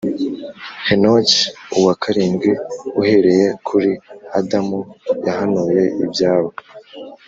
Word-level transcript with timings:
henoki 0.87 1.39
uwa 1.77 1.93
karindwi 2.01 2.49
uhereye 3.01 3.47
kuri 3.67 3.89
adamu 4.39 4.79
yahanuye 5.25 5.83
ibyabo 6.03 6.49